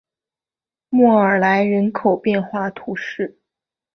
[0.89, 3.37] 莫尔莱人口变化图示